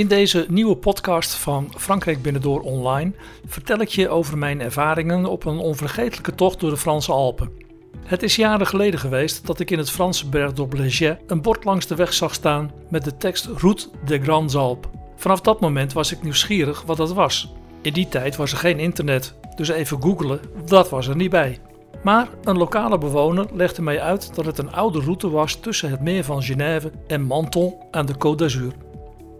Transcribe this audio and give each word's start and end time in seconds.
In 0.00 0.08
deze 0.08 0.46
nieuwe 0.48 0.76
podcast 0.76 1.34
van 1.34 1.72
Frankrijk 1.76 2.22
Binnendoor 2.22 2.60
Online 2.60 3.12
vertel 3.46 3.78
ik 3.78 3.88
je 3.88 4.08
over 4.08 4.38
mijn 4.38 4.60
ervaringen 4.60 5.26
op 5.26 5.44
een 5.44 5.58
onvergetelijke 5.58 6.34
tocht 6.34 6.60
door 6.60 6.70
de 6.70 6.76
Franse 6.76 7.12
Alpen. 7.12 7.50
Het 8.04 8.22
is 8.22 8.36
jaren 8.36 8.66
geleden 8.66 9.00
geweest 9.00 9.46
dat 9.46 9.60
ik 9.60 9.70
in 9.70 9.78
het 9.78 9.90
Franse 9.90 10.28
bergdorp 10.28 10.72
Leger 10.72 11.18
een 11.26 11.42
bord 11.42 11.64
langs 11.64 11.86
de 11.86 11.94
weg 11.94 12.12
zag 12.12 12.34
staan 12.34 12.72
met 12.90 13.04
de 13.04 13.16
tekst 13.16 13.48
Route 13.56 13.88
des 14.04 14.18
Grandes 14.22 14.54
Alpes. 14.54 14.90
Vanaf 15.16 15.40
dat 15.40 15.60
moment 15.60 15.92
was 15.92 16.12
ik 16.12 16.22
nieuwsgierig 16.22 16.82
wat 16.82 16.96
dat 16.96 17.12
was. 17.12 17.52
In 17.82 17.92
die 17.92 18.08
tijd 18.08 18.36
was 18.36 18.52
er 18.52 18.58
geen 18.58 18.78
internet, 18.78 19.34
dus 19.56 19.68
even 19.68 20.02
googelen, 20.02 20.40
dat 20.64 20.90
was 20.90 21.08
er 21.08 21.16
niet 21.16 21.30
bij. 21.30 21.58
Maar 22.02 22.28
een 22.44 22.58
lokale 22.58 22.98
bewoner 22.98 23.46
legde 23.52 23.82
mij 23.82 24.00
uit 24.00 24.34
dat 24.34 24.44
het 24.44 24.58
een 24.58 24.72
oude 24.72 25.00
route 25.00 25.30
was 25.30 25.54
tussen 25.54 25.90
het 25.90 26.00
meer 26.00 26.24
van 26.24 26.42
Genève 26.42 26.92
en 27.06 27.26
Menton 27.26 27.74
aan 27.90 28.06
de 28.06 28.14
Côte 28.14 28.36
d'Azur. 28.36 28.72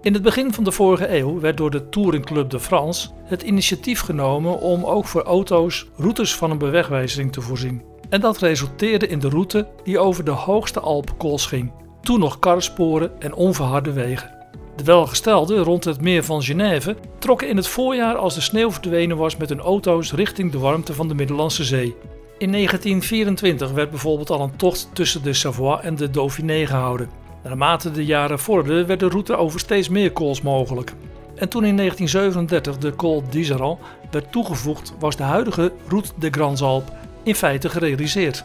In 0.02 0.14
het 0.14 0.22
begin 0.22 0.52
van 0.52 0.64
de 0.64 0.72
vorige 0.72 1.16
eeuw 1.16 1.40
werd 1.40 1.56
door 1.56 1.70
de 1.70 1.88
Touring 1.88 2.24
Club 2.24 2.50
de 2.50 2.60
France 2.60 3.08
het 3.24 3.42
initiatief 3.42 4.00
genomen 4.00 4.60
om 4.60 4.84
ook 4.84 5.06
voor 5.06 5.22
auto's 5.22 5.86
routes 5.96 6.34
van 6.34 6.50
een 6.50 6.58
bewegwijzering 6.58 7.32
te 7.32 7.40
voorzien. 7.40 7.82
En 8.08 8.20
dat 8.20 8.38
resulteerde 8.38 9.06
in 9.06 9.18
de 9.18 9.28
route 9.28 9.68
die 9.84 9.98
over 9.98 10.24
de 10.24 10.30
hoogste 10.30 10.80
Alpenkools 10.80 11.46
ging, 11.46 11.72
toen 12.00 12.20
nog 12.20 12.38
karresporen 12.38 13.20
en 13.20 13.34
onverharde 13.34 13.92
wegen. 13.92 14.30
De 14.76 14.84
welgestelden 14.84 15.62
rond 15.62 15.84
het 15.84 16.00
meer 16.00 16.24
van 16.24 16.42
Genève 16.42 16.96
trokken 17.18 17.48
in 17.48 17.56
het 17.56 17.66
voorjaar 17.66 18.16
als 18.16 18.34
de 18.34 18.40
sneeuw 18.40 18.70
verdwenen 18.70 19.16
was 19.16 19.36
met 19.36 19.48
hun 19.48 19.60
auto's 19.60 20.12
richting 20.12 20.52
de 20.52 20.58
warmte 20.58 20.94
van 20.94 21.08
de 21.08 21.14
Middellandse 21.14 21.64
Zee. 21.64 21.96
In 22.38 22.52
1924 22.52 23.70
werd 23.70 23.90
bijvoorbeeld 23.90 24.30
al 24.30 24.40
een 24.40 24.56
tocht 24.56 24.88
tussen 24.92 25.22
de 25.22 25.32
Savoie 25.32 25.80
en 25.80 25.96
de 25.96 26.10
Dauphiné 26.10 26.66
gehouden. 26.66 27.19
Naarmate 27.42 27.90
de 27.90 28.04
jaren 28.04 28.38
vorderden 28.38 28.86
werd 28.86 29.00
de 29.00 29.08
route 29.08 29.36
over 29.36 29.60
steeds 29.60 29.88
meer 29.88 30.12
kools 30.12 30.42
mogelijk. 30.42 30.92
En 31.34 31.48
toen 31.48 31.64
in 31.64 31.76
1937 31.76 32.78
de 32.78 32.96
Col 32.96 33.22
d'Iseran 33.30 33.78
werd 34.10 34.32
toegevoegd, 34.32 34.94
was 34.98 35.16
de 35.16 35.22
huidige 35.22 35.72
Route 35.88 36.10
de 36.18 36.30
Grands 36.30 36.62
Alpes 36.62 36.94
in 37.22 37.34
feite 37.34 37.68
gerealiseerd. 37.68 38.44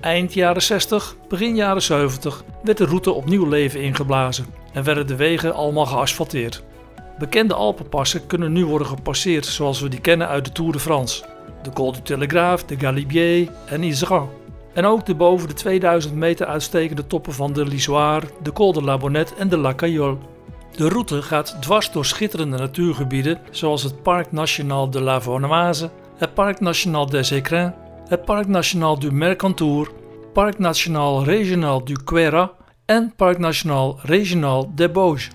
Eind 0.00 0.34
jaren 0.34 0.62
60, 0.62 1.16
begin 1.28 1.56
jaren 1.56 1.82
70 1.82 2.44
werd 2.62 2.78
de 2.78 2.84
route 2.84 3.12
opnieuw 3.12 3.48
leven 3.48 3.82
ingeblazen 3.82 4.46
en 4.72 4.84
werden 4.84 5.06
de 5.06 5.16
wegen 5.16 5.54
allemaal 5.54 5.86
geasfalteerd. 5.86 6.62
Bekende 7.18 7.54
Alpenpassen 7.54 8.26
kunnen 8.26 8.52
nu 8.52 8.64
worden 8.64 8.86
gepasseerd 8.86 9.46
zoals 9.46 9.80
we 9.80 9.88
die 9.88 10.00
kennen 10.00 10.28
uit 10.28 10.44
de 10.44 10.52
Tour 10.52 10.72
de 10.72 10.78
France. 10.78 11.24
De 11.62 11.70
Col 11.70 11.92
du 11.92 12.02
Telegraphe, 12.02 12.66
de 12.66 12.78
Galibier 12.78 13.48
en 13.66 13.82
Iseran. 13.82 14.28
En 14.74 14.84
ook 14.84 15.06
de 15.06 15.14
boven 15.14 15.48
de 15.48 15.54
2000 15.54 16.14
meter 16.14 16.46
uitstekende 16.46 17.06
toppen 17.06 17.32
van 17.32 17.52
de 17.52 17.66
Lisoire, 17.66 18.26
de 18.42 18.52
Col 18.52 18.72
de 18.72 18.82
la 18.82 18.96
Bonnette 18.96 19.34
en 19.34 19.48
de 19.48 19.56
La 19.56 19.74
Cayolle. 19.74 20.16
De 20.76 20.88
route 20.88 21.22
gaat 21.22 21.56
dwars 21.60 21.92
door 21.92 22.04
schitterende 22.04 22.58
natuurgebieden 22.58 23.40
zoals 23.50 23.82
het 23.82 24.02
Parc 24.02 24.32
National 24.32 24.90
de 24.90 25.00
la 25.00 25.20
Vanoise, 25.20 25.90
het 26.16 26.34
Parc 26.34 26.60
National 26.60 27.06
des 27.06 27.30
Écrins, 27.30 27.72
het 28.08 28.24
Parc 28.24 28.46
National 28.46 28.98
du 28.98 29.12
Mercantour, 29.12 29.90
Parc 30.32 30.58
National 30.58 31.24
Regional 31.24 31.84
du 31.84 31.96
Queyras 32.04 32.48
en 32.86 33.12
Parc 33.16 33.38
National 33.38 33.98
Regional 34.02 34.72
des 34.74 34.90
Bauges. 34.90 35.30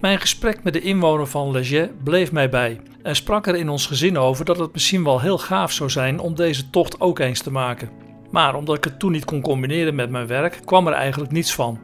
Mijn 0.00 0.20
gesprek 0.20 0.62
met 0.62 0.72
de 0.72 0.80
inwoner 0.80 1.26
van 1.26 1.50
Leger 1.50 1.90
bleef 2.04 2.32
mij 2.32 2.48
bij 2.48 2.80
en 3.02 3.16
sprak 3.16 3.46
er 3.46 3.56
in 3.56 3.68
ons 3.68 3.86
gezin 3.86 4.18
over 4.18 4.44
dat 4.44 4.58
het 4.58 4.72
misschien 4.72 5.04
wel 5.04 5.20
heel 5.20 5.38
gaaf 5.38 5.72
zou 5.72 5.90
zijn 5.90 6.20
om 6.20 6.34
deze 6.34 6.70
tocht 6.70 7.00
ook 7.00 7.18
eens 7.18 7.42
te 7.42 7.50
maken. 7.50 7.99
Maar 8.30 8.54
omdat 8.54 8.76
ik 8.76 8.84
het 8.84 8.98
toen 8.98 9.12
niet 9.12 9.24
kon 9.24 9.40
combineren 9.40 9.94
met 9.94 10.10
mijn 10.10 10.26
werk, 10.26 10.60
kwam 10.64 10.86
er 10.86 10.92
eigenlijk 10.92 11.32
niets 11.32 11.54
van. 11.54 11.78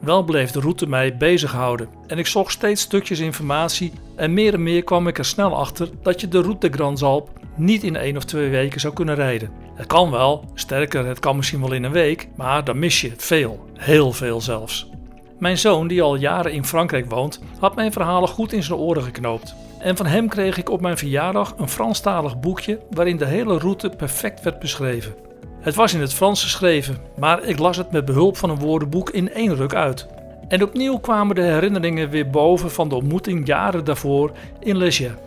Wel 0.00 0.22
bleef 0.22 0.50
de 0.50 0.60
route 0.60 0.86
mij 0.86 1.16
bezighouden 1.16 1.88
en 2.06 2.18
ik 2.18 2.26
zocht 2.26 2.52
steeds 2.52 2.82
stukjes 2.82 3.18
informatie 3.18 3.92
en 4.16 4.34
meer 4.34 4.54
en 4.54 4.62
meer 4.62 4.84
kwam 4.84 5.08
ik 5.08 5.18
er 5.18 5.24
snel 5.24 5.56
achter 5.56 5.88
dat 6.02 6.20
je 6.20 6.28
de 6.28 6.40
route 6.40 6.68
de 6.68 6.76
Grands 6.76 7.02
Alpes 7.02 7.32
niet 7.56 7.82
in 7.82 7.96
één 7.96 8.16
of 8.16 8.24
twee 8.24 8.50
weken 8.50 8.80
zou 8.80 8.94
kunnen 8.94 9.14
rijden. 9.14 9.50
Het 9.74 9.86
kan 9.86 10.10
wel, 10.10 10.44
sterker, 10.54 11.06
het 11.06 11.18
kan 11.18 11.36
misschien 11.36 11.60
wel 11.60 11.72
in 11.72 11.84
een 11.84 11.92
week, 11.92 12.28
maar 12.36 12.64
dan 12.64 12.78
mis 12.78 13.00
je 13.00 13.12
veel, 13.16 13.64
heel 13.74 14.12
veel 14.12 14.40
zelfs. 14.40 14.90
Mijn 15.38 15.58
zoon, 15.58 15.88
die 15.88 16.02
al 16.02 16.14
jaren 16.14 16.52
in 16.52 16.64
Frankrijk 16.64 17.10
woont, 17.10 17.40
had 17.58 17.74
mijn 17.74 17.92
verhalen 17.92 18.28
goed 18.28 18.52
in 18.52 18.62
zijn 18.62 18.78
oren 18.78 19.02
geknoopt. 19.02 19.54
En 19.78 19.96
van 19.96 20.06
hem 20.06 20.28
kreeg 20.28 20.58
ik 20.58 20.70
op 20.70 20.80
mijn 20.80 20.98
verjaardag 20.98 21.54
een 21.56 21.68
Franstalig 21.68 22.40
boekje 22.40 22.80
waarin 22.90 23.16
de 23.16 23.26
hele 23.26 23.58
route 23.58 23.88
perfect 23.96 24.42
werd 24.42 24.58
beschreven. 24.58 25.14
Het 25.60 25.74
was 25.74 25.94
in 25.94 26.00
het 26.00 26.14
Frans 26.14 26.42
geschreven, 26.42 26.96
maar 27.16 27.42
ik 27.42 27.58
las 27.58 27.76
het 27.76 27.90
met 27.90 28.04
behulp 28.04 28.36
van 28.36 28.50
een 28.50 28.58
woordenboek 28.58 29.10
in 29.10 29.32
één 29.32 29.56
ruk 29.56 29.74
uit. 29.74 30.06
En 30.48 30.62
opnieuw 30.62 30.98
kwamen 30.98 31.34
de 31.34 31.42
herinneringen 31.42 32.10
weer 32.10 32.30
boven 32.30 32.70
van 32.70 32.88
de 32.88 32.94
ontmoeting 32.94 33.46
jaren 33.46 33.84
daarvoor 33.84 34.32
in 34.60 34.76
Leger. 34.76 35.18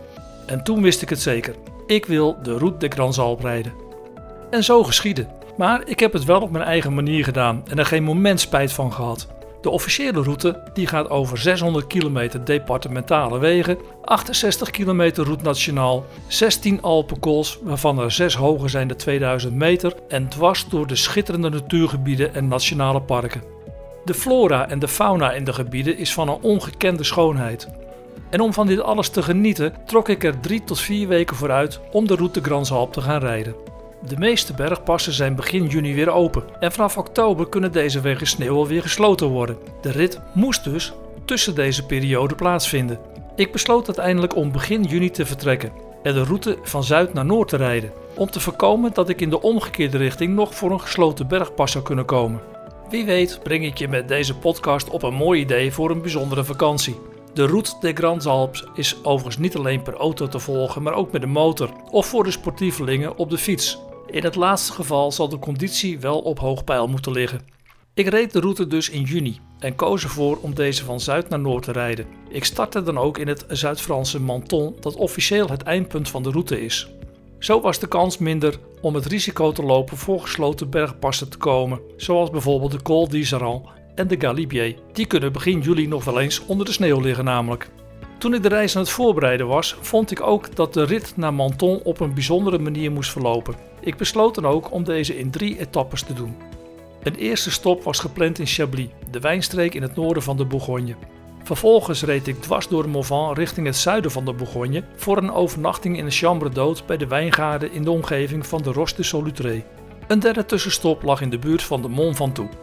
En 0.46 0.64
toen 0.64 0.82
wist 0.82 1.02
ik 1.02 1.08
het 1.08 1.20
zeker. 1.20 1.54
Ik 1.86 2.06
wil 2.06 2.36
de 2.42 2.58
Route 2.58 2.78
de 2.78 2.94
Grands 2.94 3.18
Alpes 3.18 3.44
rijden. 3.44 3.72
En 4.50 4.64
zo 4.64 4.82
geschiedde. 4.82 5.26
Maar 5.56 5.82
ik 5.88 6.00
heb 6.00 6.12
het 6.12 6.24
wel 6.24 6.40
op 6.40 6.50
mijn 6.50 6.64
eigen 6.64 6.94
manier 6.94 7.24
gedaan 7.24 7.62
en 7.68 7.78
er 7.78 7.86
geen 7.86 8.04
moment 8.04 8.40
spijt 8.40 8.72
van 8.72 8.92
gehad. 8.92 9.28
De 9.62 9.70
officiële 9.70 10.22
route 10.22 10.62
die 10.72 10.86
gaat 10.86 11.10
over 11.10 11.38
600 11.38 11.86
kilometer 11.86 12.44
departementale 12.44 13.38
wegen, 13.38 13.78
68 14.04 14.70
kilometer 14.70 15.24
route 15.24 15.44
nationaal, 15.44 16.04
16 16.26 16.82
Alpenkools 16.82 17.58
waarvan 17.62 17.98
er 17.98 18.12
6 18.12 18.34
hoger 18.34 18.70
zijn 18.70 18.88
de 18.88 18.96
2000 18.96 19.54
meter 19.54 19.94
en 20.08 20.28
dwars 20.28 20.66
door 20.68 20.86
de 20.86 20.96
schitterende 20.96 21.48
natuurgebieden 21.48 22.34
en 22.34 22.48
nationale 22.48 23.00
parken. 23.00 23.42
De 24.04 24.14
flora 24.14 24.68
en 24.68 24.78
de 24.78 24.88
fauna 24.88 25.32
in 25.32 25.44
de 25.44 25.52
gebieden 25.52 25.96
is 25.96 26.12
van 26.12 26.28
een 26.28 26.42
ongekende 26.42 27.04
schoonheid. 27.04 27.68
En 28.30 28.40
om 28.40 28.52
van 28.52 28.66
dit 28.66 28.80
alles 28.80 29.08
te 29.08 29.22
genieten 29.22 29.74
trok 29.86 30.08
ik 30.08 30.24
er 30.24 30.40
3 30.40 30.64
tot 30.64 30.80
4 30.80 31.08
weken 31.08 31.36
vooruit 31.36 31.80
om 31.92 32.06
de 32.06 32.14
route 32.14 32.40
Grands 32.40 32.72
Alpes 32.72 32.94
te 32.94 33.00
gaan 33.10 33.20
rijden. 33.20 33.54
De 34.08 34.16
meeste 34.16 34.54
bergpassen 34.54 35.12
zijn 35.12 35.34
begin 35.34 35.66
juni 35.66 35.94
weer 35.94 36.10
open 36.10 36.42
en 36.60 36.72
vanaf 36.72 36.96
oktober 36.96 37.48
kunnen 37.48 37.72
deze 37.72 38.00
wegen 38.00 38.26
sneeuw 38.26 38.56
alweer 38.56 38.82
gesloten 38.82 39.26
worden. 39.26 39.56
De 39.80 39.90
rit 39.90 40.20
moest 40.32 40.64
dus 40.64 40.92
tussen 41.24 41.54
deze 41.54 41.86
periode 41.86 42.34
plaatsvinden. 42.34 42.98
Ik 43.36 43.52
besloot 43.52 43.86
uiteindelijk 43.86 44.36
om 44.36 44.52
begin 44.52 44.82
juni 44.82 45.10
te 45.10 45.26
vertrekken 45.26 45.72
en 46.02 46.14
de 46.14 46.22
route 46.22 46.58
van 46.62 46.84
zuid 46.84 47.14
naar 47.14 47.24
noord 47.24 47.48
te 47.48 47.56
rijden, 47.56 47.92
om 48.14 48.30
te 48.30 48.40
voorkomen 48.40 48.90
dat 48.94 49.08
ik 49.08 49.20
in 49.20 49.30
de 49.30 49.40
omgekeerde 49.40 49.98
richting 49.98 50.34
nog 50.34 50.54
voor 50.54 50.70
een 50.70 50.80
gesloten 50.80 51.28
bergpas 51.28 51.72
zou 51.72 51.84
kunnen 51.84 52.04
komen. 52.04 52.40
Wie 52.90 53.04
weet 53.04 53.40
breng 53.42 53.64
ik 53.64 53.78
je 53.78 53.88
met 53.88 54.08
deze 54.08 54.36
podcast 54.36 54.90
op 54.90 55.02
een 55.02 55.14
mooi 55.14 55.40
idee 55.40 55.72
voor 55.72 55.90
een 55.90 56.02
bijzondere 56.02 56.44
vakantie. 56.44 57.00
De 57.34 57.46
Route 57.46 57.72
des 57.80 57.92
Grands 57.94 58.26
Alpes 58.26 58.64
is 58.74 58.96
overigens 59.02 59.38
niet 59.38 59.56
alleen 59.56 59.82
per 59.82 59.94
auto 59.94 60.28
te 60.28 60.38
volgen, 60.38 60.82
maar 60.82 60.94
ook 60.94 61.12
met 61.12 61.20
de 61.20 61.26
motor 61.26 61.70
of 61.90 62.06
voor 62.06 62.24
de 62.24 62.30
sportievelingen 62.30 63.16
op 63.16 63.30
de 63.30 63.38
fiets. 63.38 63.78
In 64.06 64.24
het 64.24 64.34
laatste 64.34 64.72
geval 64.72 65.12
zal 65.12 65.28
de 65.28 65.38
conditie 65.38 66.00
wel 66.00 66.18
op 66.18 66.38
hoog 66.38 66.64
peil 66.64 66.88
moeten 66.88 67.12
liggen. 67.12 67.40
Ik 67.94 68.08
reed 68.08 68.32
de 68.32 68.40
route 68.40 68.66
dus 68.66 68.90
in 68.90 69.02
juni 69.02 69.38
en 69.58 69.74
koos 69.74 70.02
ervoor 70.02 70.38
om 70.40 70.54
deze 70.54 70.84
van 70.84 71.00
zuid 71.00 71.28
naar 71.28 71.40
noord 71.40 71.62
te 71.62 71.72
rijden. 71.72 72.06
Ik 72.28 72.44
startte 72.44 72.82
dan 72.82 72.98
ook 72.98 73.18
in 73.18 73.28
het 73.28 73.44
Zuid-Franse 73.48 74.20
Menton, 74.20 74.76
dat 74.80 74.96
officieel 74.96 75.48
het 75.48 75.62
eindpunt 75.62 76.08
van 76.08 76.22
de 76.22 76.30
route 76.30 76.64
is. 76.64 76.90
Zo 77.38 77.60
was 77.60 77.78
de 77.78 77.88
kans 77.88 78.18
minder 78.18 78.58
om 78.80 78.94
het 78.94 79.06
risico 79.06 79.52
te 79.52 79.62
lopen 79.62 79.96
voor 79.96 80.20
gesloten 80.20 80.70
bergpassen 80.70 81.30
te 81.30 81.36
komen, 81.36 81.80
zoals 81.96 82.30
bijvoorbeeld 82.30 82.72
de 82.72 82.82
Col 82.82 83.08
d'Iseran 83.08 83.68
en 83.94 84.08
de 84.08 84.20
Galibier. 84.20 84.76
Die 84.92 85.06
kunnen 85.06 85.32
begin 85.32 85.60
juli 85.60 85.86
nog 85.86 86.04
wel 86.04 86.20
eens 86.20 86.46
onder 86.46 86.66
de 86.66 86.72
sneeuw 86.72 87.00
liggen 87.00 87.24
namelijk. 87.24 87.70
Toen 88.22 88.34
ik 88.34 88.42
de 88.42 88.48
reis 88.48 88.76
aan 88.76 88.82
het 88.82 88.90
voorbereiden 88.90 89.46
was, 89.46 89.76
vond 89.80 90.10
ik 90.10 90.20
ook 90.20 90.56
dat 90.56 90.74
de 90.74 90.84
rit 90.84 91.12
naar 91.16 91.34
Menton 91.34 91.80
op 91.82 92.00
een 92.00 92.14
bijzondere 92.14 92.58
manier 92.58 92.92
moest 92.92 93.10
verlopen. 93.10 93.54
Ik 93.80 93.96
besloot 93.96 94.34
dan 94.34 94.46
ook 94.46 94.72
om 94.72 94.84
deze 94.84 95.18
in 95.18 95.30
drie 95.30 95.58
etappes 95.58 96.02
te 96.02 96.12
doen. 96.12 96.36
Een 97.02 97.14
eerste 97.14 97.50
stop 97.50 97.82
was 97.82 97.98
gepland 97.98 98.38
in 98.38 98.46
Chablis, 98.46 98.88
de 99.10 99.20
wijnstreek 99.20 99.74
in 99.74 99.82
het 99.82 99.96
noorden 99.96 100.22
van 100.22 100.36
de 100.36 100.44
Bourgogne. 100.44 100.94
Vervolgens 101.42 102.02
reed 102.02 102.26
ik 102.26 102.40
dwars 102.40 102.68
door 102.68 102.88
Morvan 102.88 103.34
richting 103.34 103.66
het 103.66 103.76
zuiden 103.76 104.10
van 104.10 104.24
de 104.24 104.32
Bourgogne 104.32 104.84
voor 104.96 105.16
een 105.16 105.32
overnachting 105.32 105.98
in 105.98 106.04
de 106.04 106.10
Chambre 106.10 106.50
d'Hôte 106.50 106.86
bij 106.86 106.96
de 106.96 107.06
wijngaarden 107.06 107.72
in 107.72 107.82
de 107.82 107.90
omgeving 107.90 108.46
van 108.46 108.62
de 108.62 108.72
Roche 108.72 108.96
de 108.96 109.02
Solutré. 109.02 109.64
Een 110.08 110.20
derde 110.20 110.46
tussenstop 110.46 111.02
lag 111.02 111.20
in 111.20 111.30
de 111.30 111.38
buurt 111.38 111.62
van 111.62 111.82
de 111.82 111.88
Mont 111.88 112.16
Ventoux. 112.16 112.54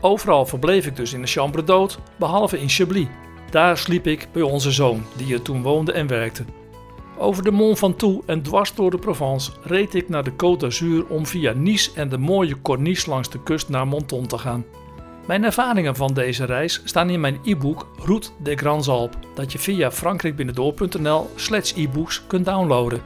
Overal 0.00 0.46
verbleef 0.46 0.86
ik 0.86 0.96
dus 0.96 1.12
in 1.12 1.20
de 1.20 1.26
Chambre 1.26 1.62
d'Hôte, 1.62 2.16
behalve 2.18 2.60
in 2.60 2.68
Chablis. 2.68 3.06
Daar 3.50 3.78
sliep 3.78 4.06
ik 4.06 4.28
bij 4.32 4.42
onze 4.42 4.70
zoon, 4.70 5.04
die 5.16 5.34
er 5.34 5.42
toen 5.42 5.62
woonde 5.62 5.92
en 5.92 6.06
werkte. 6.06 6.44
Over 7.18 7.42
de 7.42 7.50
Mont 7.50 7.78
Ventoux 7.78 8.26
en 8.26 8.42
dwars 8.42 8.74
door 8.74 8.90
de 8.90 8.98
Provence 8.98 9.50
reed 9.62 9.94
ik 9.94 10.08
naar 10.08 10.24
de 10.24 10.32
Côte 10.32 10.58
d'Azur 10.58 11.06
om 11.06 11.26
via 11.26 11.52
Nice 11.52 11.90
en 11.94 12.08
de 12.08 12.18
mooie 12.18 12.60
Corniche 12.62 13.10
langs 13.10 13.30
de 13.30 13.42
kust 13.42 13.68
naar 13.68 13.86
Monton 13.86 14.26
te 14.26 14.38
gaan. 14.38 14.64
Mijn 15.26 15.44
ervaringen 15.44 15.96
van 15.96 16.14
deze 16.14 16.44
reis 16.44 16.80
staan 16.84 17.10
in 17.10 17.20
mijn 17.20 17.38
e-book 17.44 17.86
Route 18.04 18.28
des 18.42 18.54
Grands 18.56 18.88
Alpes, 18.88 19.18
dat 19.34 19.52
je 19.52 19.58
via 19.58 19.90
frankrijkbinnendoor.nl 19.90 21.30
slash 21.34 21.72
e-books 21.76 22.26
kunt 22.26 22.44
downloaden. 22.44 23.00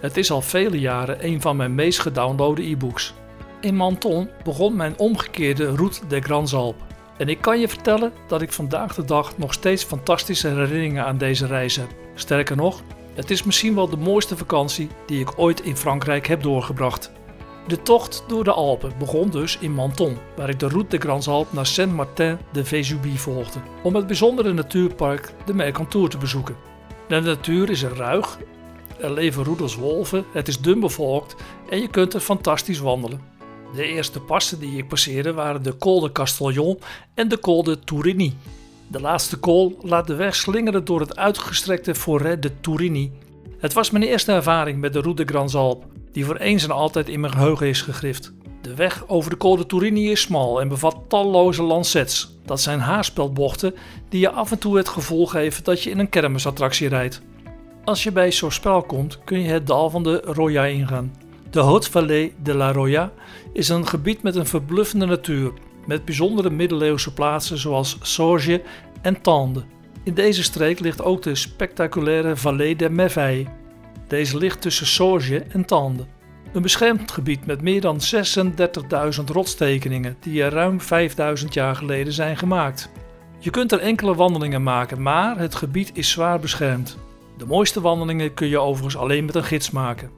Het 0.00 0.16
is 0.16 0.30
al 0.30 0.40
vele 0.40 0.80
jaren 0.80 1.24
een 1.24 1.40
van 1.40 1.56
mijn 1.56 1.74
meest 1.74 1.98
gedownloade 1.98 2.62
e-books. 2.62 3.14
In 3.60 3.76
Menton 3.76 4.28
begon 4.44 4.76
mijn 4.76 4.98
omgekeerde 4.98 5.74
Route 5.74 6.06
des 6.06 6.24
Grands 6.24 6.54
Alpes. 6.54 6.89
En 7.20 7.28
ik 7.28 7.40
kan 7.40 7.60
je 7.60 7.68
vertellen 7.68 8.12
dat 8.26 8.42
ik 8.42 8.52
vandaag 8.52 8.94
de 8.94 9.04
dag 9.04 9.38
nog 9.38 9.52
steeds 9.52 9.84
fantastische 9.84 10.48
herinneringen 10.48 11.04
aan 11.04 11.18
deze 11.18 11.46
reis 11.46 11.76
heb. 11.76 11.88
Sterker 12.14 12.56
nog, 12.56 12.82
het 13.14 13.30
is 13.30 13.42
misschien 13.42 13.74
wel 13.74 13.88
de 13.88 13.96
mooiste 13.96 14.36
vakantie 14.36 14.88
die 15.06 15.20
ik 15.20 15.38
ooit 15.38 15.60
in 15.60 15.76
Frankrijk 15.76 16.26
heb 16.26 16.42
doorgebracht. 16.42 17.12
De 17.66 17.82
tocht 17.82 18.24
door 18.28 18.44
de 18.44 18.52
Alpen 18.52 18.92
begon 18.98 19.30
dus 19.30 19.58
in 19.58 19.74
Menton, 19.74 20.16
waar 20.36 20.48
ik 20.48 20.58
de 20.58 20.68
route 20.68 20.96
de 20.96 21.02
Grands 21.02 21.28
Alpes 21.28 21.52
naar 21.52 21.66
Saint-Martin 21.66 22.38
de 22.52 22.64
Vésubie 22.64 23.18
volgde, 23.18 23.60
om 23.82 23.94
het 23.94 24.06
bijzondere 24.06 24.52
natuurpark 24.52 25.32
de 25.46 25.54
Mercantour 25.54 26.08
te 26.08 26.18
bezoeken. 26.18 26.56
De 27.08 27.20
natuur 27.20 27.70
is 27.70 27.82
er 27.82 27.96
ruig, 27.96 28.38
er 29.00 29.12
leven 29.12 29.44
roedels 29.44 29.76
wolven, 29.76 30.24
het 30.32 30.48
is 30.48 30.60
dun 30.60 30.80
bevolkt 30.80 31.34
en 31.70 31.80
je 31.80 31.88
kunt 31.88 32.14
er 32.14 32.20
fantastisch 32.20 32.78
wandelen. 32.78 33.20
De 33.74 33.86
eerste 33.86 34.20
passen 34.20 34.58
die 34.58 34.76
ik 34.76 34.88
passeerde 34.88 35.32
waren 35.32 35.62
de 35.62 35.76
Col 35.76 36.00
de 36.00 36.12
Castellon 36.12 36.78
en 37.14 37.28
de 37.28 37.38
Col 37.38 37.62
de 37.62 37.78
Tourigny. 37.78 38.34
De 38.88 39.00
laatste 39.00 39.40
col 39.40 39.78
laat 39.82 40.06
de 40.06 40.14
weg 40.14 40.34
slingeren 40.34 40.84
door 40.84 41.00
het 41.00 41.16
uitgestrekte 41.16 41.94
Forêt 41.94 42.38
de 42.38 42.60
Tourigny. 42.60 43.10
Het 43.58 43.72
was 43.72 43.90
mijn 43.90 44.04
eerste 44.04 44.32
ervaring 44.32 44.80
met 44.80 44.92
de 44.92 45.00
Route 45.00 45.24
de 45.24 45.32
Grands 45.32 45.54
Alpes, 45.54 45.88
die 46.12 46.24
voor 46.24 46.36
eens 46.36 46.64
en 46.64 46.70
altijd 46.70 47.08
in 47.08 47.20
mijn 47.20 47.32
geheugen 47.32 47.68
is 47.68 47.82
gegrift. 47.82 48.32
De 48.60 48.74
weg 48.74 49.04
over 49.08 49.30
de 49.30 49.36
Col 49.36 49.56
de 49.56 49.66
Tourigny 49.66 50.08
is 50.08 50.20
smal 50.20 50.60
en 50.60 50.68
bevat 50.68 50.96
talloze 51.08 51.62
lancets. 51.62 52.36
Dat 52.44 52.60
zijn 52.60 52.80
haarspeldbochten 52.80 53.74
die 54.08 54.20
je 54.20 54.30
af 54.30 54.50
en 54.50 54.58
toe 54.58 54.76
het 54.76 54.88
gevoel 54.88 55.26
geven 55.26 55.64
dat 55.64 55.82
je 55.82 55.90
in 55.90 55.98
een 55.98 56.08
kermisattractie 56.08 56.88
rijdt. 56.88 57.20
Als 57.84 58.02
je 58.02 58.12
bij 58.12 58.30
Sospel 58.30 58.82
komt, 58.82 59.18
kun 59.24 59.40
je 59.40 59.48
het 59.48 59.66
dal 59.66 59.90
van 59.90 60.02
de 60.02 60.20
Roya 60.24 60.64
ingaan. 60.64 61.12
De 61.50 61.60
Haute 61.60 61.90
Vallée 61.90 62.34
de 62.42 62.54
la 62.54 62.72
Roya 62.72 63.12
is 63.52 63.68
een 63.68 63.86
gebied 63.86 64.22
met 64.22 64.36
een 64.36 64.46
verbluffende 64.46 65.06
natuur, 65.06 65.52
met 65.86 66.04
bijzondere 66.04 66.50
middeleeuwse 66.50 67.12
plaatsen 67.12 67.58
zoals 67.58 67.98
Sorge 68.02 68.62
en 69.02 69.20
Tende. 69.20 69.62
In 70.04 70.14
deze 70.14 70.42
streek 70.42 70.80
ligt 70.80 71.02
ook 71.02 71.22
de 71.22 71.34
spectaculaire 71.34 72.36
Vallée 72.36 72.76
de 72.76 72.90
Merveille. 72.90 73.46
Deze 74.08 74.36
ligt 74.36 74.60
tussen 74.60 74.86
Sorge 74.86 75.42
en 75.42 75.64
Tende. 75.64 76.06
Een 76.52 76.62
beschermd 76.62 77.10
gebied 77.10 77.46
met 77.46 77.62
meer 77.62 77.80
dan 77.80 77.98
36.000 79.18 79.24
rotstekeningen 79.26 80.16
die 80.20 80.42
er 80.42 80.52
ruim 80.52 80.80
5000 80.80 81.54
jaar 81.54 81.76
geleden 81.76 82.12
zijn 82.12 82.36
gemaakt. 82.36 82.90
Je 83.38 83.50
kunt 83.50 83.72
er 83.72 83.80
enkele 83.80 84.14
wandelingen 84.14 84.62
maken, 84.62 85.02
maar 85.02 85.38
het 85.38 85.54
gebied 85.54 85.90
is 85.94 86.10
zwaar 86.10 86.40
beschermd. 86.40 86.98
De 87.36 87.46
mooiste 87.46 87.80
wandelingen 87.80 88.34
kun 88.34 88.48
je 88.48 88.58
overigens 88.58 88.96
alleen 88.96 89.24
met 89.24 89.34
een 89.34 89.44
gids 89.44 89.70
maken. 89.70 90.10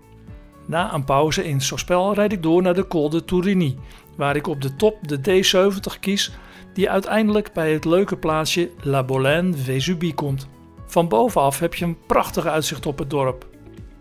Na 0.66 0.94
een 0.94 1.04
pauze 1.04 1.44
in 1.44 1.60
Sospel 1.60 2.14
rijd 2.14 2.32
ik 2.32 2.42
door 2.42 2.62
naar 2.62 2.74
de 2.74 2.88
Col 2.88 3.10
de 3.10 3.24
Tourigny, 3.24 3.76
waar 4.16 4.36
ik 4.36 4.46
op 4.46 4.62
de 4.62 4.76
top 4.76 5.08
de 5.08 5.18
D70 5.18 6.00
kies, 6.00 6.32
die 6.74 6.90
uiteindelijk 6.90 7.52
bij 7.52 7.72
het 7.72 7.84
leuke 7.84 8.16
plaatsje 8.16 8.70
La 8.82 9.04
Bolaine 9.04 9.56
Vésubie 9.56 10.14
komt. 10.14 10.48
Van 10.86 11.08
bovenaf 11.08 11.58
heb 11.58 11.74
je 11.74 11.84
een 11.84 12.06
prachtig 12.06 12.46
uitzicht 12.46 12.86
op 12.86 12.98
het 12.98 13.10
dorp. 13.10 13.46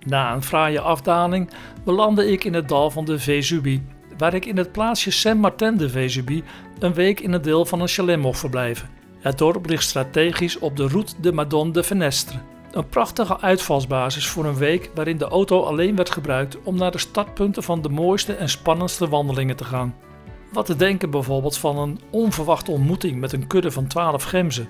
Na 0.06 0.34
een 0.34 0.44
fraaie 0.44 0.80
afdaling 0.80 1.50
belandde 1.84 2.32
ik 2.32 2.44
in 2.44 2.54
het 2.54 2.70
dal 2.70 2.92
van 2.92 3.06
de 3.06 3.20
Vésubie, 3.20 3.84
waar 4.18 4.34
ik 4.34 4.46
in 4.46 4.58
het 4.58 4.72
plaatsje 4.72 5.12
Saint-Martin 5.12 5.78
de 5.78 5.90
Vésubie 5.90 6.44
een 6.80 6.94
week 6.94 7.20
in 7.20 7.32
het 7.32 7.44
deel 7.44 7.66
van 7.66 7.82
een 7.82 7.88
chalet 7.88 8.20
mocht 8.20 8.40
verblijven. 8.40 8.90
Het 9.20 9.38
dorp 9.38 9.66
ligt 9.66 9.84
strategisch 9.84 10.60
op 10.60 10.78
de 10.78 10.88
route 10.88 11.14
de 11.22 11.32
Madone 11.32 11.72
de 11.72 11.84
Fenestre. 11.84 12.40
Een 12.72 12.90
prachtige 12.90 13.40
uitvalsbasis 13.40 14.28
voor 14.28 14.46
een 14.46 14.58
week 14.58 14.92
waarin 14.96 15.18
de 15.18 15.26
auto 15.26 15.64
alleen 15.64 15.96
werd 15.96 16.10
gebruikt 16.10 16.58
om 16.64 16.78
naar 16.78 16.92
de 16.92 16.98
startpunten 16.98 17.64
van 17.64 17.82
de 17.82 17.90
mooiste 17.90 18.34
en 18.34 18.50
spannendste 18.50 19.10
wandelingen 19.10 19.56
te 19.56 19.64
gaan. 19.64 19.96
Wat 20.52 20.66
te 20.66 20.76
denken 20.76 21.10
bijvoorbeeld 21.10 21.58
van 21.58 21.78
een 21.78 22.00
onverwachte 22.10 22.72
ontmoeting 22.72 23.20
met 23.20 23.34
een 23.34 23.48
kudde 23.48 23.72
van 23.72 23.88
12 23.88 24.24
gemzen. 24.24 24.70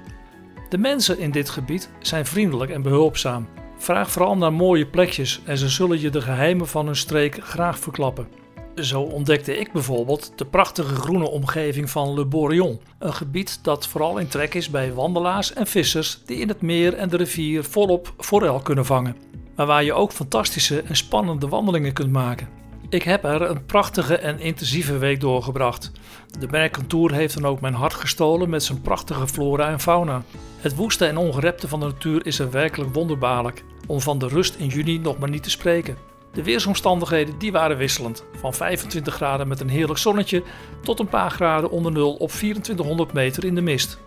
De 0.70 0.78
mensen 0.78 1.20
in 1.20 1.32
dit 1.32 1.50
gebied 1.50 1.90
zijn 2.00 2.26
vriendelijk 2.26 2.72
en 2.72 2.82
behulpzaam. 2.82 3.48
Vraag 3.78 4.12
vooral 4.12 4.38
naar 4.38 4.54
mooie 4.54 4.88
plekjes 4.88 5.42
en 5.46 5.58
ze 5.58 5.70
zullen 5.70 6.00
je 6.00 6.10
de 6.10 6.22
geheimen 6.22 6.68
van 6.68 6.86
hun 6.86 6.96
streek 6.96 7.40
graag 7.44 7.80
verklappen. 7.80 8.28
Zo 8.76 9.02
ontdekte 9.02 9.58
ik 9.58 9.72
bijvoorbeeld 9.72 10.32
de 10.36 10.46
prachtige 10.46 10.96
groene 10.96 11.30
omgeving 11.30 11.90
van 11.90 12.14
Le 12.14 12.26
Bourillon, 12.26 12.82
een 13.00 13.14
gebied 13.14 13.64
dat 13.64 13.88
vooral 13.88 14.18
in 14.18 14.28
trek 14.28 14.54
is 14.54 14.70
bij 14.70 14.94
wandelaars 14.94 15.54
en 15.54 15.68
vissers 15.68 16.22
die 16.26 16.38
in 16.38 16.48
het 16.48 16.62
meer 16.62 16.94
en 16.94 17.10
de 17.10 17.18
rivier 17.18 17.64
volop 17.64 18.14
forel 18.18 18.60
kunnen 18.60 18.86
vangen, 18.86 19.16
maar 19.56 19.66
waar 19.66 19.84
je 19.84 19.94
ook 19.94 20.12
fantastische 20.12 20.82
en 20.82 20.96
spannende 20.96 21.48
wandelingen 21.48 21.94
kunt 21.94 22.12
maken. 22.12 22.50
Ik 22.90 23.04
heb 23.04 23.24
er 23.24 23.42
een 23.42 23.66
prachtige 23.66 24.18
en 24.18 24.40
intensieve 24.40 24.98
week 24.98 25.20
doorgebracht. 25.20 25.92
De 26.40 26.48
Mercantour 26.52 27.14
heeft 27.14 27.34
dan 27.34 27.46
ook 27.46 27.62
mijn 27.62 27.74
hart 27.74 27.94
gestolen 27.94 28.50
met 28.50 28.64
zijn 28.64 28.82
prachtige 28.82 29.28
flora 29.28 29.70
en 29.70 29.80
fauna. 29.80 30.24
Het 30.58 30.76
woeste 30.76 31.06
en 31.06 31.18
ongerepte 31.18 31.68
van 31.68 31.80
de 31.80 31.86
natuur 31.86 32.26
is 32.26 32.40
er 32.40 32.52
werkelijk 32.52 32.94
wonderbaarlijk, 32.94 33.64
om 33.88 34.02
van 34.02 34.20
de 34.20 34.28
rust 34.28 34.56
in 34.56 34.68
juni 34.68 34.98
nog 34.98 35.18
maar 35.18 35.30
niet 35.30 35.44
te 35.44 35.50
spreken. 35.50 36.11
De 36.34 36.44
weersomstandigheden 36.44 37.38
die 37.38 37.52
waren 37.52 37.78
wisselend, 37.78 38.24
van 38.40 38.54
25 38.54 39.14
graden 39.14 39.48
met 39.48 39.60
een 39.60 39.70
heerlijk 39.70 40.00
zonnetje 40.00 40.44
tot 40.84 41.00
een 41.00 41.10
paar 41.10 41.32
graden 41.32 41.72
onder 41.72 41.92
nul 41.92 42.14
op 42.14 42.30
2400 42.30 43.14
meter 43.14 43.46
in 43.46 43.56
de 43.56 43.62
mist. 43.62 44.00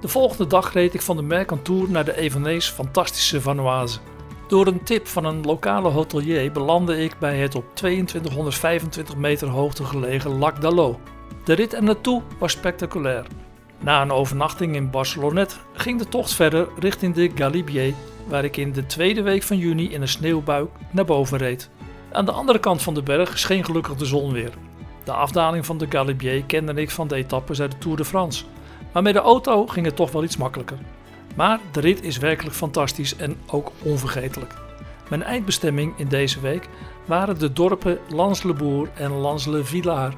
De 0.00 0.08
volgende 0.08 0.46
dag 0.46 0.72
reed 0.72 0.94
ik 0.94 1.02
van 1.02 1.16
de 1.16 1.22
Mercantour 1.22 1.90
naar 1.90 2.04
de 2.04 2.16
eveneens 2.16 2.68
fantastische 2.70 3.40
Vanoise. 3.40 3.98
Door 4.48 4.66
een 4.66 4.82
tip 4.82 5.06
van 5.06 5.24
een 5.24 5.42
lokale 5.42 5.88
hotelier 5.88 6.52
belandde 6.52 7.02
ik 7.02 7.18
bij 7.18 7.38
het 7.38 7.54
op 7.54 7.64
2225 7.74 9.16
meter 9.16 9.48
hoogte 9.48 9.84
gelegen 9.84 10.38
Lac 10.38 10.60
d'Allo. 10.60 11.00
De 11.44 11.52
rit 11.52 11.74
er 11.74 11.82
naartoe 11.82 12.22
was 12.38 12.52
spectaculair. 12.52 13.26
Na 13.80 14.02
een 14.02 14.12
overnachting 14.12 14.74
in 14.74 14.90
Barcelonnette 14.90 15.56
ging 15.72 15.98
de 15.98 16.08
tocht 16.08 16.34
verder 16.34 16.68
richting 16.78 17.14
de 17.14 17.30
Galibier 17.34 17.94
waar 18.28 18.44
ik 18.44 18.56
in 18.56 18.72
de 18.72 18.86
tweede 18.86 19.22
week 19.22 19.42
van 19.42 19.56
juni 19.56 19.92
in 19.92 20.02
een 20.02 20.08
sneeuwbuik 20.08 20.70
naar 20.90 21.04
boven 21.04 21.38
reed. 21.38 21.70
Aan 22.12 22.24
de 22.24 22.32
andere 22.32 22.58
kant 22.58 22.82
van 22.82 22.94
de 22.94 23.02
berg 23.02 23.38
scheen 23.38 23.64
gelukkig 23.64 23.94
de 23.94 24.04
zon 24.04 24.32
weer. 24.32 24.52
De 25.04 25.12
afdaling 25.12 25.66
van 25.66 25.78
de 25.78 25.86
Galibier 25.88 26.44
kende 26.44 26.72
ik 26.72 26.90
van 26.90 27.08
de 27.08 27.14
etappes 27.14 27.60
uit 27.60 27.70
de 27.70 27.78
Tour 27.78 27.96
de 27.96 28.04
France, 28.04 28.44
maar 28.92 29.02
met 29.02 29.14
de 29.14 29.20
auto 29.20 29.66
ging 29.66 29.86
het 29.86 29.96
toch 29.96 30.12
wel 30.12 30.24
iets 30.24 30.36
makkelijker. 30.36 30.78
Maar 31.36 31.60
de 31.72 31.80
rit 31.80 32.02
is 32.02 32.18
werkelijk 32.18 32.56
fantastisch 32.56 33.16
en 33.16 33.36
ook 33.46 33.72
onvergetelijk. 33.82 34.54
Mijn 35.08 35.22
eindbestemming 35.22 35.92
in 35.96 36.08
deze 36.08 36.40
week 36.40 36.68
waren 37.04 37.38
de 37.38 37.52
dorpen 37.52 37.98
Lans-le-Bourg 38.08 38.88
en 38.94 39.10
Lans-le-Villard. 39.10 40.16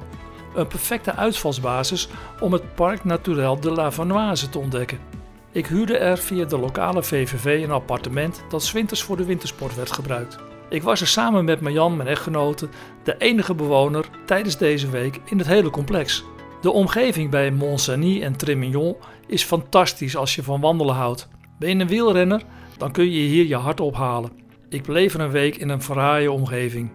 Een 0.54 0.66
perfecte 0.66 1.14
uitvalsbasis 1.14 2.08
om 2.40 2.52
het 2.52 2.75
Parc 2.75 3.04
Naturel 3.04 3.61
de 3.61 3.70
la 3.70 3.90
Vanoise 3.90 4.49
te 4.49 4.58
ontdekken. 4.58 5.10
Ik 5.52 5.66
huurde 5.66 5.97
er 5.97 6.19
via 6.19 6.45
de 6.45 6.59
lokale 6.59 7.02
VVV 7.02 7.62
een 7.64 7.71
appartement 7.71 8.42
dat 8.49 8.73
winters 8.73 9.02
voor 9.02 9.16
de 9.16 9.25
wintersport 9.25 9.75
werd 9.75 9.92
gebruikt. 9.92 10.38
Ik 10.69 10.83
was 10.83 11.00
er 11.00 11.07
samen 11.07 11.45
met 11.45 11.61
Marjan, 11.61 11.97
mijn 11.97 12.09
echtgenote, 12.09 12.69
de 13.04 13.16
enige 13.19 13.54
bewoner 13.54 14.04
tijdens 14.26 14.59
deze 14.59 14.90
week 14.90 15.21
in 15.25 15.38
het 15.38 15.47
hele 15.47 15.71
complex. 15.71 16.25
De 16.61 16.71
omgeving 16.71 17.30
bij 17.30 17.50
Mont-Saint-Denis 17.50 18.23
en 18.23 18.37
Trémignon 18.37 18.97
is 19.26 19.42
fantastisch 19.42 20.16
als 20.16 20.35
je 20.35 20.42
van 20.42 20.61
wandelen 20.61 20.95
houdt. 20.95 21.28
Ben 21.59 21.69
je 21.69 21.75
een 21.75 21.88
wielrenner, 21.88 22.42
dan 22.76 22.92
kun 22.92 23.11
je 23.11 23.21
hier 23.21 23.47
je 23.47 23.57
hart 23.57 23.80
ophalen. 23.80 24.30
Ik 24.69 24.83
bleef 24.83 25.14
er 25.14 25.21
een 25.21 25.30
week 25.30 25.57
in 25.57 25.69
een 25.69 25.83
fraaie 25.83 26.33
omgeving. 26.33 26.90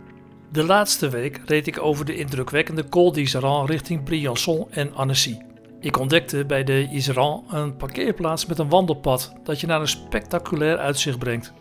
De 0.51 0.63
laatste 0.63 1.09
week 1.09 1.41
reed 1.45 1.67
ik 1.67 1.81
over 1.81 2.05
de 2.05 2.15
indrukwekkende 2.15 2.89
Col 2.89 3.11
d'Iseran 3.11 3.65
richting 3.65 4.03
Briançon 4.03 4.69
en 4.69 4.93
Annecy. 4.93 5.37
Ik 5.85 5.99
ontdekte 5.99 6.45
bij 6.45 6.63
de 6.63 6.87
Iseran 6.91 7.43
een 7.49 7.75
parkeerplaats 7.75 8.45
met 8.45 8.59
een 8.59 8.69
wandelpad 8.69 9.33
dat 9.43 9.59
je 9.59 9.67
naar 9.67 9.81
een 9.81 9.87
spectaculair 9.87 10.77
uitzicht 10.77 11.19
brengt. 11.19 11.53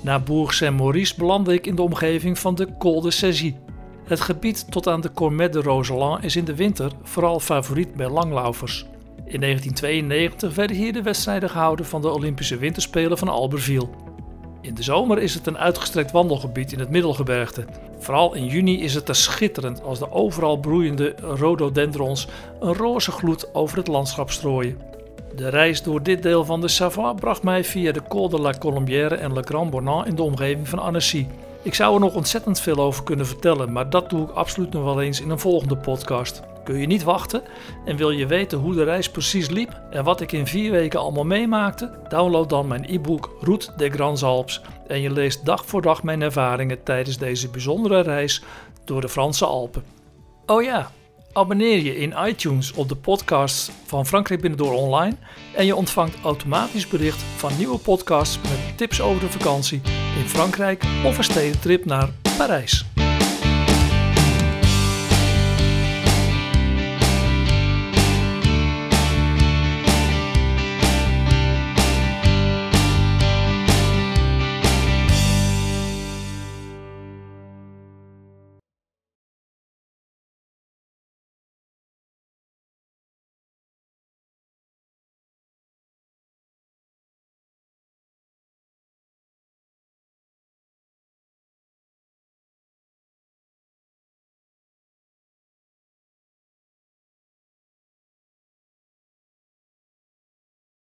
Na 0.00 0.18
Bourg 0.18 0.54
Saint-Maurice 0.54 1.14
belandde 1.16 1.54
ik 1.54 1.66
in 1.66 1.74
de 1.74 1.82
omgeving 1.82 2.38
van 2.38 2.54
de 2.54 2.68
Col 2.78 3.00
de 3.00 3.10
Cézy. 3.10 3.54
Het 4.04 4.20
gebied 4.20 4.70
tot 4.70 4.88
aan 4.88 5.00
de 5.00 5.12
Cormet 5.12 5.52
de 5.52 5.60
Roseland 5.60 6.24
is 6.24 6.36
in 6.36 6.44
de 6.44 6.54
winter 6.54 6.92
vooral 7.02 7.40
favoriet 7.40 7.94
bij 7.94 8.08
langlaufers. 8.08 8.86
In 9.16 9.40
1992 9.40 10.54
werden 10.54 10.76
hier 10.76 10.92
de 10.92 11.02
wedstrijden 11.02 11.50
gehouden 11.50 11.86
van 11.86 12.00
de 12.00 12.10
Olympische 12.10 12.56
Winterspelen 12.56 13.18
van 13.18 13.28
Albertville. 13.28 13.88
In 14.62 14.74
de 14.74 14.82
zomer 14.82 15.18
is 15.18 15.34
het 15.34 15.46
een 15.46 15.58
uitgestrekt 15.58 16.10
wandelgebied 16.10 16.72
in 16.72 16.78
het 16.78 16.90
Middelgebergte. 16.90 17.64
Vooral 17.98 18.34
in 18.34 18.46
juni 18.46 18.82
is 18.82 18.94
het 18.94 19.08
er 19.08 19.14
schitterend 19.14 19.82
als 19.82 19.98
de 19.98 20.12
overal 20.12 20.56
broeiende 20.56 21.14
rhododendrons 21.20 22.26
een 22.60 22.74
roze 22.74 23.10
gloed 23.10 23.54
over 23.54 23.76
het 23.76 23.86
landschap 23.86 24.30
strooien. 24.30 24.78
De 25.36 25.48
reis 25.48 25.82
door 25.82 26.02
dit 26.02 26.22
deel 26.22 26.44
van 26.44 26.60
de 26.60 26.68
Savoie 26.68 27.14
bracht 27.14 27.42
mij 27.42 27.64
via 27.64 27.92
de 27.92 28.02
Col 28.08 28.28
de 28.28 28.40
la 28.40 28.54
Colombière 28.58 29.14
en 29.14 29.32
Le 29.32 29.42
Grand 29.42 29.70
Bornand 29.70 30.06
in 30.06 30.14
de 30.14 30.22
omgeving 30.22 30.68
van 30.68 30.78
Annecy. 30.78 31.26
Ik 31.62 31.74
zou 31.74 31.94
er 31.94 32.00
nog 32.00 32.14
ontzettend 32.14 32.60
veel 32.60 32.76
over 32.76 33.04
kunnen 33.04 33.26
vertellen, 33.26 33.72
maar 33.72 33.90
dat 33.90 34.10
doe 34.10 34.22
ik 34.22 34.30
absoluut 34.30 34.72
nog 34.72 34.84
wel 34.84 35.00
eens 35.00 35.20
in 35.20 35.30
een 35.30 35.38
volgende 35.38 35.76
podcast. 35.76 36.42
Kun 36.64 36.78
je 36.78 36.86
niet 36.86 37.02
wachten 37.02 37.42
en 37.84 37.96
wil 37.96 38.10
je 38.10 38.26
weten 38.26 38.58
hoe 38.58 38.74
de 38.74 38.84
reis 38.84 39.10
precies 39.10 39.48
liep 39.48 39.80
en 39.90 40.04
wat 40.04 40.20
ik 40.20 40.32
in 40.32 40.46
vier 40.46 40.70
weken 40.70 41.00
allemaal 41.00 41.24
meemaakte? 41.24 41.98
Download 42.08 42.48
dan 42.48 42.68
mijn 42.68 42.84
e-book 42.88 43.36
Route 43.40 43.72
des 43.76 43.90
Grands 43.94 44.24
Alpes 44.24 44.60
en 44.86 45.00
je 45.00 45.10
leest 45.10 45.44
dag 45.44 45.66
voor 45.66 45.82
dag 45.82 46.02
mijn 46.02 46.22
ervaringen 46.22 46.82
tijdens 46.82 47.18
deze 47.18 47.48
bijzondere 47.48 48.00
reis 48.00 48.42
door 48.84 49.00
de 49.00 49.08
Franse 49.08 49.46
Alpen. 49.46 49.84
Oh 50.46 50.62
ja, 50.62 50.90
Abonneer 51.34 51.82
je 51.82 51.96
in 51.96 52.14
iTunes 52.26 52.72
op 52.72 52.88
de 52.88 52.96
podcast 52.96 53.70
van 53.86 54.06
Frankrijk 54.06 54.40
Binnendoor 54.40 54.72
Online 54.72 55.16
en 55.54 55.66
je 55.66 55.76
ontvangt 55.76 56.16
automatisch 56.22 56.88
bericht 56.88 57.22
van 57.36 57.56
nieuwe 57.56 57.78
podcasts 57.78 58.38
met 58.40 58.76
tips 58.78 59.00
over 59.00 59.20
de 59.20 59.30
vakantie 59.30 59.80
in 60.18 60.28
Frankrijk 60.28 60.84
of 61.04 61.18
een 61.18 61.24
stedentrip 61.24 61.84
naar 61.84 62.08
Parijs. 62.36 62.84